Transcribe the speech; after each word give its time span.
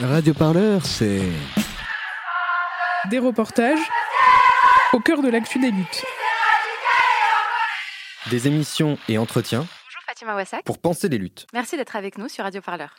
Radio 0.00 0.34
Parleur, 0.34 0.84
c'est. 0.84 1.22
Des 3.10 3.18
reportages 3.18 3.78
au 4.92 5.00
cœur 5.00 5.22
de 5.22 5.28
l'actu 5.30 5.58
des 5.58 5.70
luttes. 5.70 6.04
Des 8.30 8.48
émissions 8.48 8.98
et 9.08 9.16
entretiens 9.18 9.60
Bonjour 9.60 10.02
Fatima 10.06 10.34
Wassak. 10.34 10.64
pour 10.64 10.78
penser 10.80 11.08
les 11.08 11.18
luttes. 11.18 11.46
Merci 11.52 11.76
d'être 11.76 11.94
avec 11.96 12.18
nous 12.18 12.28
sur 12.28 12.44
Radio 12.44 12.60
Parleur. 12.60 12.90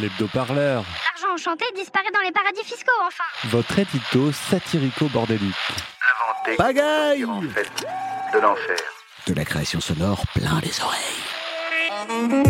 L'hebdo-parleur, 0.00 0.84
L'argent 1.14 1.34
enchanté 1.34 1.64
disparaît 1.74 2.10
dans 2.12 2.20
les 2.20 2.32
paradis 2.32 2.64
fiscaux, 2.64 2.90
enfin 3.06 3.24
votre 3.44 3.78
édito 3.78 4.32
satirico-bordélique. 4.32 5.54
Pagaille 6.56 7.24
en 7.26 7.42
fait 7.42 7.70
de 8.32 8.38
l'enfer. 8.38 8.76
De 9.26 9.34
la 9.34 9.44
création 9.44 9.80
sonore 9.80 10.22
plein 10.34 10.60
les 10.62 10.80
oreilles. 10.80 11.24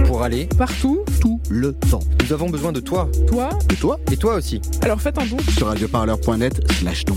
Pour 0.07 0.23
aller 0.23 0.47
Partout, 0.59 1.01
Tout 1.21 1.41
le 1.51 1.73
temps. 1.73 2.01
Nous 2.23 2.33
avons 2.33 2.49
besoin 2.51 2.73
de 2.73 2.81
toi. 2.81 3.09
toi, 3.27 3.51
Et 3.71 3.77
toi 3.77 3.99
Et 4.13 4.17
toi 4.17 4.35
aussi. 4.35 4.61
alors 4.83 5.01
faites 5.01 5.19
un 5.19 5.27
don. 5.27 5.37
Sur 5.57 5.69
radioparleur.net 5.69 6.61
slash 6.73 7.05
don. 7.05 7.17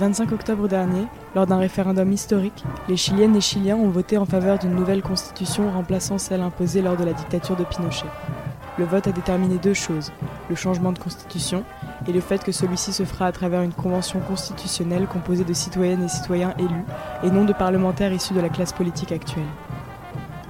25 0.00 0.32
octobre 0.32 0.66
dernier, 0.66 1.04
lors 1.34 1.46
d'un 1.46 1.58
référendum 1.58 2.10
historique, 2.10 2.64
les 2.88 2.96
Chiliennes 2.96 3.36
et 3.36 3.42
Chiliens 3.42 3.76
ont 3.76 3.90
voté 3.90 4.16
en 4.16 4.24
faveur 4.24 4.58
d'une 4.58 4.74
nouvelle 4.74 5.02
constitution 5.02 5.70
remplaçant 5.70 6.16
celle 6.16 6.40
imposée 6.40 6.80
lors 6.80 6.96
de 6.96 7.04
la 7.04 7.12
dictature 7.12 7.54
de 7.54 7.64
Pinochet. 7.64 8.06
Le 8.78 8.86
vote 8.86 9.08
a 9.08 9.12
déterminé 9.12 9.58
deux 9.58 9.74
choses, 9.74 10.10
le 10.48 10.56
changement 10.56 10.92
de 10.92 10.98
constitution 10.98 11.64
et 12.08 12.12
le 12.14 12.20
fait 12.22 12.42
que 12.42 12.50
celui-ci 12.50 12.94
se 12.94 13.04
fera 13.04 13.26
à 13.26 13.32
travers 13.32 13.60
une 13.60 13.74
convention 13.74 14.20
constitutionnelle 14.20 15.06
composée 15.06 15.44
de 15.44 15.52
citoyennes 15.52 16.04
et 16.04 16.08
citoyens 16.08 16.54
élus 16.58 16.84
et 17.22 17.30
non 17.30 17.44
de 17.44 17.52
parlementaires 17.52 18.14
issus 18.14 18.32
de 18.32 18.40
la 18.40 18.48
classe 18.48 18.72
politique 18.72 19.12
actuelle. 19.12 19.44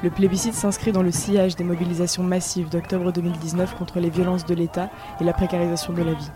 Le 0.04 0.10
plébiscite 0.10 0.54
s'inscrit 0.54 0.92
dans 0.92 1.02
le 1.02 1.10
sillage 1.10 1.56
des 1.56 1.64
mobilisations 1.64 2.22
massives 2.22 2.68
d'octobre 2.68 3.10
2019 3.10 3.76
contre 3.76 3.98
les 3.98 4.10
violences 4.10 4.46
de 4.46 4.54
l'État 4.54 4.90
et 5.20 5.24
la 5.24 5.32
précarisation 5.32 5.92
de 5.92 6.02
la 6.04 6.12
vie. 6.12 6.30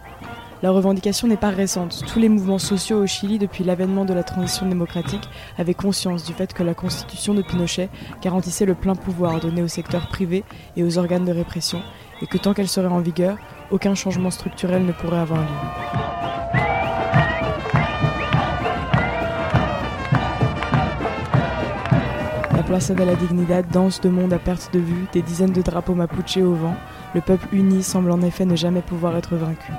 La 0.64 0.70
revendication 0.70 1.28
n'est 1.28 1.36
pas 1.36 1.50
récente. 1.50 2.04
Tous 2.06 2.18
les 2.18 2.30
mouvements 2.30 2.58
sociaux 2.58 3.02
au 3.02 3.06
Chili 3.06 3.38
depuis 3.38 3.64
l'avènement 3.64 4.06
de 4.06 4.14
la 4.14 4.22
transition 4.22 4.66
démocratique 4.66 5.28
avaient 5.58 5.74
conscience 5.74 6.24
du 6.24 6.32
fait 6.32 6.54
que 6.54 6.62
la 6.62 6.72
constitution 6.72 7.34
de 7.34 7.42
Pinochet 7.42 7.90
garantissait 8.22 8.64
le 8.64 8.74
plein 8.74 8.94
pouvoir 8.94 9.40
donné 9.40 9.60
au 9.60 9.68
secteur 9.68 10.08
privé 10.08 10.42
et 10.78 10.82
aux 10.82 10.96
organes 10.96 11.26
de 11.26 11.32
répression, 11.32 11.82
et 12.22 12.26
que 12.26 12.38
tant 12.38 12.54
qu'elle 12.54 12.68
serait 12.68 12.86
en 12.86 13.00
vigueur, 13.00 13.36
aucun 13.70 13.94
changement 13.94 14.30
structurel 14.30 14.86
ne 14.86 14.92
pourrait 14.92 15.18
avoir 15.18 15.42
lieu. 15.42 15.46
La 22.56 22.62
Plaza 22.62 22.94
de 22.94 23.04
la 23.04 23.16
Dignidad 23.16 23.66
danse 23.70 24.00
de 24.00 24.08
monde 24.08 24.32
à 24.32 24.38
perte 24.38 24.72
de 24.72 24.78
vue, 24.78 25.04
des 25.12 25.20
dizaines 25.20 25.52
de 25.52 25.60
drapeaux 25.60 25.94
mapuche 25.94 26.38
au 26.38 26.54
vent. 26.54 26.76
Le 27.14 27.20
peuple 27.20 27.48
uni 27.52 27.82
semble 27.82 28.10
en 28.10 28.22
effet 28.22 28.46
ne 28.46 28.56
jamais 28.56 28.80
pouvoir 28.80 29.14
être 29.18 29.36
vaincu. 29.36 29.70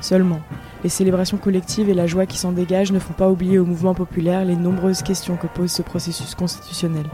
Seulement, 0.00 0.40
les 0.84 0.90
célébrations 0.90 1.38
collectives 1.38 1.88
et 1.88 1.94
la 1.94 2.06
joie 2.06 2.26
qui 2.26 2.38
s'en 2.38 2.52
dégage 2.52 2.92
ne 2.92 2.98
font 2.98 3.14
pas 3.14 3.30
oublier 3.30 3.58
au 3.58 3.64
mouvement 3.64 3.94
populaire 3.94 4.44
les 4.44 4.56
nombreuses 4.56 5.02
questions 5.02 5.36
que 5.36 5.46
pose 5.46 5.70
ce 5.70 5.82
processus 5.82 6.34
constitutionnel. 6.34 7.06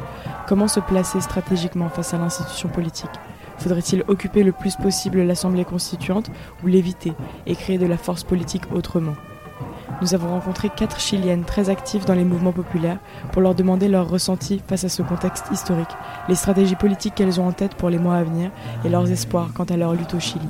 Comment 0.47 0.69
se 0.69 0.80
placer 0.80 1.20
stratégiquement 1.20 1.88
face 1.88 2.12
à 2.12 2.19
l'institution 2.19 2.69
politique? 2.69 3.10
Faudrait-il 3.58 4.05
occuper 4.08 4.42
le 4.42 4.53
plus 4.53 4.77
possible 4.77 5.22
l'Assemblée 5.22 5.64
constituante 5.64 6.30
ou 6.62 6.66
l'éviter 6.66 7.12
et 7.47 7.55
créer 7.55 7.78
de 7.78 7.86
la 7.86 7.97
force 7.97 8.25
politique 8.25 8.72
autrement? 8.72 9.14
Nous 10.00 10.14
avons 10.14 10.30
rencontré 10.30 10.69
quatre 10.69 10.98
Chiliennes 10.98 11.44
très 11.44 11.70
actives 11.70 12.05
dans 12.05 12.14
les 12.14 12.25
mouvements 12.25 12.53
populaires 12.53 12.99
pour 13.31 13.41
leur 13.41 13.54
demander 13.54 13.87
leur 13.87 14.09
ressenti 14.09 14.60
face 14.66 14.82
à 14.82 14.88
ce 14.88 15.03
contexte 15.03 15.47
historique, 15.53 15.87
les 16.28 16.34
stratégies 16.34 16.75
politiques 16.75 17.14
qu'elles 17.14 17.41
ont 17.41 17.47
en 17.47 17.53
tête 17.53 17.76
pour 17.76 17.88
les 17.88 17.99
mois 17.99 18.16
à 18.16 18.25
venir 18.25 18.50
et 18.84 18.88
leurs 18.88 19.10
espoirs 19.12 19.50
quant 19.54 19.64
à 19.64 19.76
leur 19.76 19.94
lutte 19.94 20.14
au 20.14 20.20
Chili. 20.20 20.49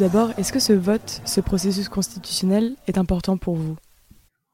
D'abord, 0.00 0.30
est-ce 0.38 0.50
que 0.50 0.58
ce 0.58 0.72
vote, 0.72 1.20
ce 1.26 1.42
processus 1.42 1.90
constitutionnel 1.90 2.74
est 2.86 2.96
important 2.96 3.36
pour 3.36 3.54
vous? 3.54 3.76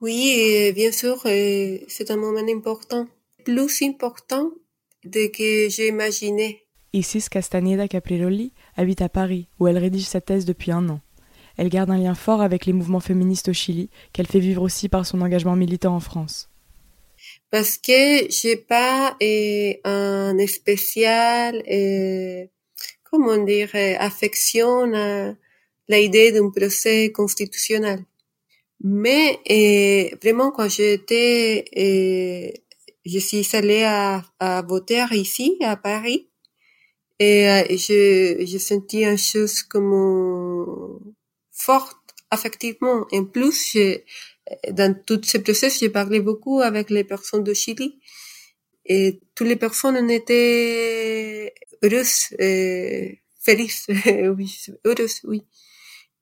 Oui, 0.00 0.72
bien 0.74 0.90
sûr, 0.90 1.20
c'est 1.22 2.10
un 2.10 2.16
moment 2.16 2.44
important, 2.52 3.06
plus 3.44 3.80
important 3.82 4.50
de 5.04 5.28
que 5.28 5.70
j'ai 5.70 5.86
imaginé. 5.86 6.64
Isis 6.92 7.28
Castaneda 7.28 7.86
Capriroli 7.86 8.52
habite 8.76 9.02
à 9.02 9.08
Paris, 9.08 9.46
où 9.60 9.68
elle 9.68 9.78
rédige 9.78 10.06
sa 10.06 10.20
thèse 10.20 10.46
depuis 10.46 10.72
un 10.72 10.88
an. 10.88 11.00
Elle 11.56 11.68
garde 11.68 11.90
un 11.90 11.98
lien 11.98 12.16
fort 12.16 12.42
avec 12.42 12.66
les 12.66 12.72
mouvements 12.72 13.00
féministes 13.00 13.48
au 13.48 13.52
Chili, 13.52 13.88
qu'elle 14.12 14.26
fait 14.26 14.40
vivre 14.40 14.62
aussi 14.62 14.88
par 14.88 15.06
son 15.06 15.20
engagement 15.20 15.54
militant 15.54 15.94
en 15.94 16.00
France. 16.00 16.50
Parce 17.50 17.78
que 17.78 18.28
j'ai 18.30 18.56
pas 18.56 19.16
un 19.84 20.46
spécial, 20.48 21.62
comment 23.16 23.44
dire, 23.44 23.70
euh, 23.74 23.94
affection 23.98 24.92
à 24.94 25.34
l'idée 25.88 26.32
d'un 26.32 26.50
procès 26.50 27.12
constitutionnel. 27.12 28.04
Mais 28.80 29.40
euh, 29.50 30.16
vraiment, 30.22 30.50
quand 30.50 30.68
j'étais, 30.68 31.64
euh, 31.76 32.50
je 33.04 33.18
suis 33.18 33.46
allée 33.54 33.84
à, 33.84 34.22
voter 34.68 35.04
ici, 35.12 35.56
à 35.62 35.76
Paris, 35.76 36.28
et 37.18 37.48
euh, 37.48 37.64
je, 37.70 38.44
je 38.46 38.58
sentis 38.58 39.04
une 39.04 39.16
chose 39.16 39.62
comme 39.62 41.00
forte, 41.52 41.96
affectivement. 42.30 43.06
En 43.12 43.24
plus, 43.24 43.78
dans 44.70 44.94
tout 45.06 45.20
ce 45.24 45.38
processus, 45.38 45.80
j'ai 45.80 45.88
parlé 45.88 46.20
beaucoup 46.20 46.60
avec 46.60 46.90
les 46.90 47.04
personnes 47.04 47.44
de 47.44 47.54
Chili. 47.54 47.98
Et 48.88 49.20
toutes 49.34 49.48
les 49.48 49.56
personnes 49.56 49.96
en 49.96 50.08
étaient 50.08 51.52
heureuses, 51.82 52.28
euh, 52.40 53.08
felices, 53.40 53.86
oui, 54.36 54.56
heureuses, 54.84 55.20
oui. 55.24 55.42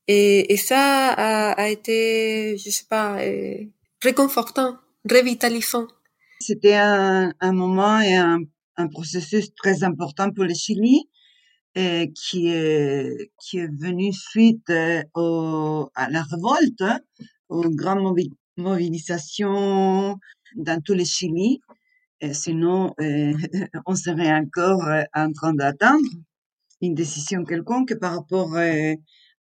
Et, 0.08 0.52
et 0.52 0.56
ça 0.56 1.12
a, 1.12 1.69
été, 1.69 2.56
je 2.58 2.70
sais 2.70 2.84
pas, 2.88 3.20
euh, 3.22 3.64
réconfortant, 4.02 4.78
revitalisant. 5.10 5.86
C'était 6.41 6.75
un, 6.75 7.32
moment 7.52 8.00
et 8.00 8.14
un, 8.14 8.41
un 8.76 8.88
processus 8.88 9.54
très 9.54 9.82
important 9.82 10.31
pour 10.31 10.44
le 10.44 10.54
Chili 10.54 11.08
euh, 11.76 12.06
qui 12.14 12.48
est 12.48 13.31
qui 13.41 13.58
est 13.58 13.70
venu 13.81 14.12
suite 14.12 14.70
au, 15.14 15.91
à 15.94 16.10
la 16.10 16.22
révolte, 16.22 16.82
hein, 16.82 17.00
aux 17.48 17.69
grandes 17.70 18.00
mobi- 18.00 18.32
mobilisations 18.56 20.16
dans 20.56 20.81
tout 20.82 20.94
le 20.94 21.04
Chili. 21.04 21.60
Et 22.24 22.32
sinon, 22.32 22.94
euh, 23.00 23.34
on 23.86 23.94
serait 23.94 24.32
encore 24.32 24.82
euh, 24.88 25.02
en 25.14 25.31
train 25.31 25.52
d'attendre 25.52 26.08
une 26.81 26.94
décision 26.94 27.44
quelconque 27.44 27.94
par 28.00 28.14
rapport 28.14 28.56
euh, 28.56 28.94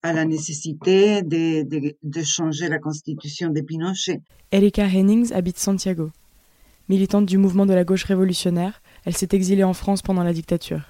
à 0.02 0.14
la 0.14 0.26
nécessité 0.26 1.22
de, 1.22 1.62
de, 1.62 1.96
de 2.02 2.24
changer 2.24 2.70
la 2.70 2.80
constitution 2.80 3.50
de 3.50 3.62
Pinochet. 3.62 4.22
Erika 4.52 4.88
Hennings 4.88 5.32
habite 5.32 5.60
Santiago. 5.60 6.10
Militante 6.90 7.28
du 7.28 7.38
mouvement 7.38 7.68
de 7.68 7.76
la 7.76 7.84
gauche 7.84 8.06
révolutionnaire, 8.06 8.82
elle 9.06 9.16
s'est 9.16 9.30
exilée 9.32 9.64
en 9.64 9.74
France 9.74 10.02
pendant 10.02 10.24
la 10.24 10.34
dictature. 10.34 10.90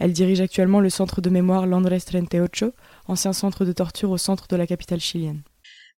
Elle 0.00 0.12
dirige 0.12 0.40
actuellement 0.40 0.80
le 0.80 0.90
centre 0.90 1.20
de 1.20 1.30
mémoire 1.30 1.68
Landres 1.68 2.04
38, 2.04 2.64
ancien 3.06 3.32
centre 3.32 3.64
de 3.64 3.70
torture 3.70 4.10
au 4.10 4.18
centre 4.18 4.48
de 4.48 4.56
la 4.56 4.66
capitale 4.66 5.00
chilienne. 5.00 5.42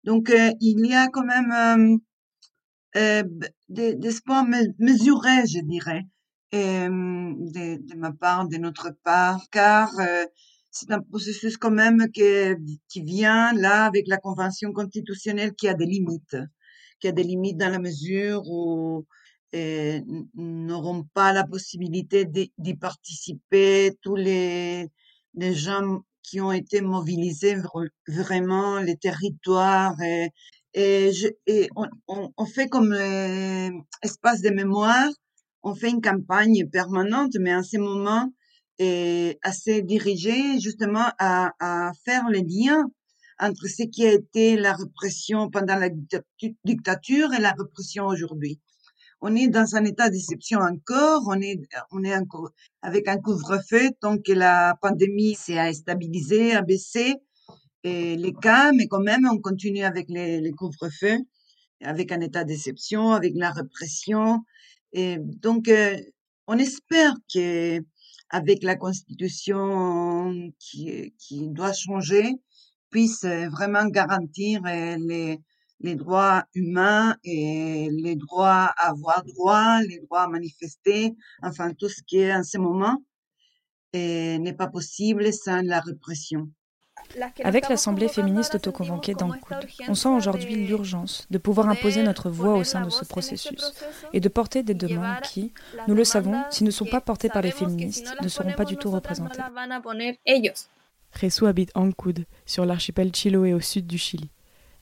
Donc, 0.03 0.29
euh, 0.29 0.51
il 0.59 0.85
y 0.85 0.93
a 0.93 1.07
quand 1.07 1.23
même 1.23 1.51
euh, 1.51 1.95
euh, 1.95 1.97
des, 3.69 3.95
des 3.95 4.07
espoirs 4.07 4.45
me- 4.45 4.73
mesurés, 4.79 5.45
je 5.47 5.59
dirais, 5.73 6.03
euh, 6.53 6.89
de, 6.89 7.95
ma 7.95 8.11
part, 8.11 8.47
de 8.47 8.57
notre 8.57 8.89
part, 9.03 9.41
car 9.51 9.89
euh, 9.99 10.25
c'est 10.71 10.91
un 10.91 11.01
processus 11.01 11.57
quand 11.57 11.71
même 11.71 12.05
qui 12.11 13.01
vient 13.01 13.53
là 13.53 13.85
avec 13.85 14.05
la 14.07 14.17
Convention 14.17 14.71
constitutionnelle 14.73 15.53
qui 15.55 15.67
a 15.67 15.73
des 15.73 15.85
limites, 15.85 16.37
qui 16.99 17.07
a 17.07 17.11
des 17.11 17.23
limites 17.23 17.57
dans 17.57 17.69
la 17.69 17.79
mesure 17.79 18.41
où 18.47 19.05
n'auront 20.35 21.03
pas 21.13 21.33
la 21.33 21.45
possibilité 21.45 22.25
d'y 22.25 22.75
participer, 22.75 23.93
tous 24.01 24.15
les, 24.15 24.87
les 25.33 25.53
gens 25.53 26.01
qui 26.21 26.41
ont 26.41 26.51
été 26.51 26.81
mobilisés 26.81 27.57
vraiment, 28.07 28.79
les 28.79 28.97
territoires. 28.97 29.99
Et, 30.01 30.29
et, 30.77 31.11
je, 31.11 31.27
et 31.47 31.69
on, 31.75 31.87
on, 32.07 32.29
on, 32.37 32.45
fait 32.45 32.67
comme 32.67 32.93
espace 34.03 34.41
de 34.41 34.49
mémoire, 34.51 35.09
on 35.63 35.73
fait 35.73 35.89
une 35.89 36.01
campagne 36.01 36.69
permanente, 36.69 37.35
mais 37.39 37.55
en 37.55 37.63
ce 37.63 37.77
moment, 37.77 38.31
est 38.79 39.39
assez 39.41 39.81
dirigée 39.81 40.59
justement 40.59 41.09
à, 41.17 41.51
à 41.59 41.91
faire 42.05 42.29
les 42.29 42.43
liens 42.43 42.85
entre 43.39 43.67
ce 43.67 43.83
qui 43.83 44.05
a 44.05 44.13
été 44.13 44.55
la 44.55 44.73
répression 44.73 45.49
pendant 45.49 45.77
la 45.77 45.89
dictature 46.63 47.33
et 47.33 47.39
la 47.39 47.53
répression 47.53 48.05
aujourd'hui. 48.05 48.59
On 49.19 49.35
est 49.35 49.47
dans 49.47 49.75
un 49.75 49.83
état 49.83 50.11
d'exception 50.11 50.59
encore, 50.59 51.23
on 51.27 51.41
est, 51.41 51.59
on 51.91 52.03
est 52.03 52.15
encore 52.15 52.51
avec 52.83 53.07
un 53.07 53.17
couvre-feu 53.17 53.89
tant 53.99 54.19
que 54.19 54.31
la 54.31 54.75
pandémie 54.79 55.33
s'est 55.33 55.73
stabilisée, 55.73 56.53
a 56.53 56.61
baissé 56.61 57.15
et 57.15 57.26
les 57.83 58.33
cas, 58.41 58.71
mais 58.73 58.87
quand 58.87 59.01
même, 59.01 59.27
on 59.31 59.39
continue 59.39 59.83
avec 59.83 60.07
les, 60.09 60.41
les 60.41 60.51
couvre-feux, 60.51 61.19
avec 61.81 62.11
un 62.11 62.21
état 62.21 62.43
d'exception, 62.43 63.11
avec 63.11 63.33
la 63.35 63.51
répression. 63.51 64.43
Et 64.93 65.17
donc, 65.19 65.67
euh, 65.67 65.97
on 66.47 66.57
espère 66.57 67.13
que 67.33 67.79
avec 68.29 68.63
la 68.63 68.75
constitution 68.75 70.51
qui, 70.59 71.13
qui 71.17 71.49
doit 71.49 71.73
changer, 71.73 72.35
puisse 72.89 73.23
vraiment 73.23 73.85
garantir 73.87 74.61
euh, 74.65 74.97
les, 74.99 75.39
les 75.79 75.95
droits 75.95 76.43
humains 76.53 77.15
et 77.23 77.89
les 77.91 78.15
droits 78.15 78.73
à 78.77 78.89
avoir 78.89 79.23
droit, 79.23 79.81
les 79.81 79.99
droits 79.99 80.23
à 80.23 80.27
manifester, 80.27 81.13
enfin 81.43 81.73
tout 81.73 81.89
ce 81.89 82.01
qui 82.03 82.17
est 82.17 82.33
en 82.33 82.43
ce 82.43 82.57
moment 82.57 83.03
n'est 83.93 84.55
pas 84.57 84.67
possible 84.67 85.33
sans 85.33 85.61
la 85.63 85.79
répression. 85.79 86.51
Avec 87.43 87.69
l'Assemblée 87.69 88.07
féministe 88.07 88.55
autoconvoquée 88.55 89.13
d'Ancoud, 89.13 89.57
on 89.87 89.95
sent 89.95 90.09
aujourd'hui 90.09 90.55
l'urgence 90.55 91.25
de 91.31 91.37
pouvoir 91.37 91.69
imposer 91.69 92.03
notre 92.03 92.29
voix 92.29 92.55
au 92.55 92.63
sein 92.63 92.81
de 92.81 92.89
ce 92.89 93.05
processus 93.05 93.73
et 94.13 94.19
de 94.19 94.29
porter 94.29 94.63
des 94.63 94.73
demandes 94.73 95.21
qui, 95.21 95.53
nous 95.87 95.95
le 95.95 96.03
savons, 96.03 96.43
s'ils 96.49 96.65
ne 96.65 96.71
sont 96.71 96.85
pas 96.85 97.01
portées 97.01 97.29
par 97.29 97.41
les 97.41 97.51
féministes, 97.51 98.13
ne 98.21 98.27
seront 98.27 98.53
pas 98.53 98.65
du 98.65 98.77
tout 98.77 98.91
représentées. 98.91 99.41
Ressou 101.21 101.45
habite 101.45 101.71
Ancoud, 101.75 102.25
sur 102.45 102.65
l'archipel 102.65 103.11
Chiloé 103.15 103.53
au 103.53 103.61
sud 103.61 103.87
du 103.87 103.97
Chili. 103.97 104.29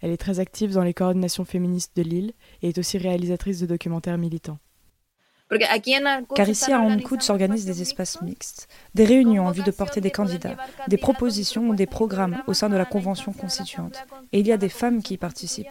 Elle 0.01 0.11
est 0.11 0.17
très 0.17 0.39
active 0.39 0.73
dans 0.73 0.83
les 0.83 0.93
coordinations 0.93 1.45
féministes 1.45 1.95
de 1.95 2.01
l'île 2.01 2.33
et 2.61 2.69
est 2.69 2.77
aussi 2.77 2.97
réalisatrice 2.97 3.59
de 3.59 3.65
documentaires 3.65 4.17
militants. 4.17 4.59
Car 6.35 6.49
ici 6.49 6.71
à 6.71 6.79
Ancoud 6.79 7.21
s'organisent 7.21 7.65
des 7.65 7.81
espaces 7.81 8.21
mixtes, 8.21 8.67
des 8.93 9.05
réunions 9.05 9.47
en 9.47 9.51
vue 9.51 9.63
de 9.63 9.71
porter 9.71 10.01
des 10.01 10.11
candidats, 10.11 10.57
des 10.87 10.97
propositions 10.97 11.69
ou 11.69 11.75
des 11.75 11.85
programmes 11.85 12.41
au 12.47 12.53
sein 12.53 12.69
de 12.69 12.77
la 12.77 12.85
Convention 12.85 13.33
constituante. 13.33 13.97
Et 14.31 14.39
il 14.39 14.47
y 14.47 14.51
a 14.51 14.57
des 14.57 14.69
femmes 14.69 15.01
qui 15.01 15.15
y 15.15 15.17
participent. 15.17 15.67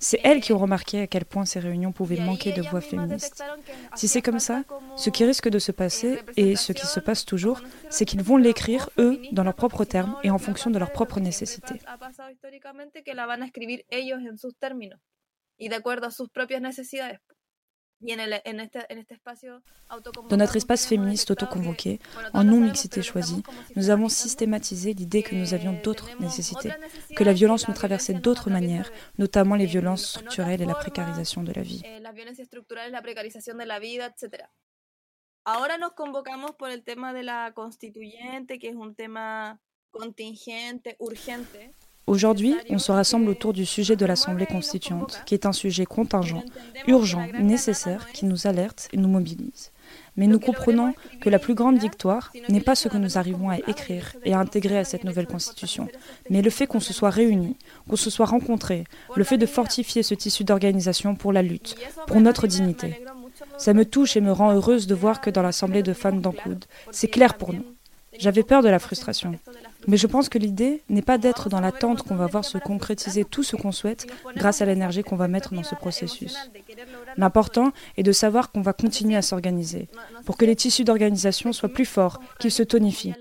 C'est 0.00 0.20
elles 0.24 0.40
qui 0.40 0.52
ont 0.52 0.58
remarqué 0.58 1.02
à 1.02 1.06
quel 1.06 1.24
point 1.24 1.44
ces 1.44 1.60
réunions 1.60 1.92
pouvaient 1.92 2.20
manquer 2.20 2.52
de 2.52 2.62
voix 2.62 2.80
féministes. 2.80 3.42
Si 3.94 4.08
c'est 4.08 4.22
comme 4.22 4.40
ça, 4.40 4.64
ce 4.96 5.10
qui 5.10 5.24
risque 5.24 5.48
de 5.48 5.58
se 5.58 5.72
passer, 5.72 6.18
et 6.36 6.56
ce 6.56 6.72
qui 6.72 6.86
se 6.86 7.00
passe 7.00 7.24
toujours, 7.24 7.60
c'est 7.90 8.04
qu'ils 8.04 8.22
vont 8.22 8.36
l'écrire, 8.36 8.90
eux, 8.98 9.20
dans 9.32 9.44
leurs 9.44 9.54
propres 9.54 9.84
termes 9.84 10.16
et 10.22 10.30
en 10.30 10.38
fonction 10.38 10.70
de 10.70 10.78
leurs 10.78 10.92
propres 10.92 11.20
nécessités. 11.20 11.80
Dans 20.30 20.36
notre 20.36 20.56
espace 20.56 20.86
féministe 20.86 21.32
autoconvoqué, 21.32 21.98
en 22.32 22.44
non-mixité 22.44 23.02
choisie, 23.02 23.42
nous 23.74 23.90
avons 23.90 24.08
systématisé 24.08 24.94
l'idée 24.94 25.24
que 25.24 25.34
nous 25.34 25.52
avions 25.52 25.72
d'autres 25.82 26.08
nécessités, 26.20 26.70
que 27.16 27.24
la 27.24 27.32
violence 27.32 27.66
nous 27.66 27.74
traversait 27.74 28.14
d'autres 28.14 28.50
manières, 28.50 28.92
notamment 29.18 29.56
les 29.56 29.66
violences 29.66 30.10
structurelles 30.10 30.62
et 30.62 30.66
la 30.66 30.76
précarisation 30.76 31.42
de 31.42 31.52
la 31.52 31.62
vie. 31.62 31.82
Ahora 35.44 35.78
nos 35.78 35.94
convocamos 35.94 36.52
por 36.58 36.70
el 36.70 36.84
tema 36.84 37.14
de 37.14 37.22
la 37.22 37.52
constituyente, 37.52 38.58
que 38.58 38.68
es 38.68 38.76
un 38.76 38.94
tema 38.94 39.58
contingente, 39.90 40.94
urgente. 40.98 41.74
Aujourd'hui, 42.08 42.56
on 42.70 42.78
se 42.78 42.90
rassemble 42.90 43.28
autour 43.28 43.52
du 43.52 43.66
sujet 43.66 43.94
de 43.94 44.06
l'Assemblée 44.06 44.46
constituante, 44.46 45.20
qui 45.26 45.34
est 45.34 45.44
un 45.44 45.52
sujet 45.52 45.84
contingent, 45.84 46.42
urgent, 46.86 47.26
nécessaire, 47.38 48.10
qui 48.12 48.24
nous 48.24 48.46
alerte 48.46 48.88
et 48.94 48.96
nous 48.96 49.10
mobilise. 49.10 49.72
Mais 50.16 50.26
nous 50.26 50.40
comprenons 50.40 50.94
que 51.20 51.28
la 51.28 51.38
plus 51.38 51.54
grande 51.54 51.78
victoire 51.78 52.32
n'est 52.48 52.62
pas 52.62 52.74
ce 52.74 52.88
que 52.88 52.96
nous 52.96 53.18
arrivons 53.18 53.50
à 53.50 53.58
écrire 53.58 54.16
et 54.24 54.32
à 54.32 54.40
intégrer 54.40 54.78
à 54.78 54.84
cette 54.84 55.04
nouvelle 55.04 55.26
constitution, 55.26 55.86
mais 56.30 56.40
le 56.40 56.48
fait 56.48 56.66
qu'on 56.66 56.80
se 56.80 56.94
soit 56.94 57.10
réunis, 57.10 57.56
qu'on 57.90 57.96
se 57.96 58.08
soit 58.08 58.24
rencontrés, 58.24 58.84
le 59.14 59.24
fait 59.24 59.36
de 59.36 59.44
fortifier 59.44 60.02
ce 60.02 60.14
tissu 60.14 60.44
d'organisation 60.44 61.14
pour 61.14 61.34
la 61.34 61.42
lutte, 61.42 61.76
pour 62.06 62.22
notre 62.22 62.46
dignité. 62.46 63.02
Ça 63.58 63.74
me 63.74 63.84
touche 63.84 64.16
et 64.16 64.22
me 64.22 64.32
rend 64.32 64.54
heureuse 64.54 64.86
de 64.86 64.94
voir 64.94 65.20
que 65.20 65.28
dans 65.28 65.42
l'Assemblée 65.42 65.82
de 65.82 65.92
femmes 65.92 66.22
d'Ancoud, 66.22 66.64
c'est 66.90 67.08
clair 67.08 67.34
pour 67.34 67.52
nous. 67.52 67.64
J'avais 68.18 68.42
peur 68.42 68.62
de 68.62 68.68
la 68.68 68.78
frustration. 68.78 69.32
Mais 69.86 69.96
je 69.96 70.06
pense 70.06 70.28
que 70.28 70.38
l'idée 70.38 70.82
n'est 70.88 71.02
pas 71.02 71.18
d'être 71.18 71.48
dans 71.48 71.60
l'attente 71.60 72.02
qu'on 72.02 72.16
va 72.16 72.26
voir 72.26 72.44
se 72.44 72.58
concrétiser 72.58 73.24
tout 73.24 73.42
ce 73.42 73.56
qu'on 73.56 73.72
souhaite 73.72 74.06
grâce 74.36 74.60
à 74.60 74.66
l'énergie 74.66 75.02
qu'on 75.02 75.16
va 75.16 75.28
mettre 75.28 75.54
dans 75.54 75.62
ce 75.62 75.74
processus. 75.74 76.36
L'important 77.16 77.72
est 77.96 78.02
de 78.02 78.12
savoir 78.12 78.50
qu'on 78.50 78.60
va 78.60 78.72
continuer 78.72 79.16
à 79.16 79.22
s'organiser 79.22 79.88
pour 80.26 80.36
que 80.36 80.44
les 80.44 80.56
tissus 80.56 80.84
d'organisation 80.84 81.52
soient 81.52 81.68
plus 81.68 81.86
forts, 81.86 82.20
qu'ils 82.38 82.52
se 82.52 82.62
tonifient. 82.62 83.14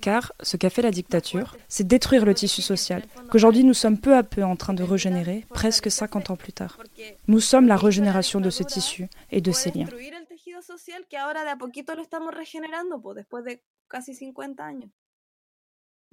Car 0.00 0.32
ce 0.40 0.56
qu'a 0.56 0.70
fait 0.70 0.82
la 0.82 0.90
dictature, 0.90 1.56
c'est 1.68 1.86
détruire 1.86 2.24
le 2.24 2.34
tissu 2.34 2.62
social, 2.62 3.02
qu'aujourd'hui 3.30 3.64
nous 3.64 3.74
sommes 3.74 3.98
peu 3.98 4.16
à 4.16 4.22
peu 4.22 4.44
en 4.44 4.56
train 4.56 4.74
de 4.74 4.82
régénérer, 4.82 5.46
presque 5.50 5.90
50 5.90 6.30
ans 6.30 6.36
plus 6.36 6.52
tard. 6.52 6.78
Nous 7.26 7.40
sommes 7.40 7.66
la 7.66 7.76
régénération 7.76 8.40
de 8.40 8.50
ce 8.50 8.62
tissu 8.62 9.08
et 9.30 9.40
de 9.40 9.52
ces 9.52 9.70
liens. 9.70 9.88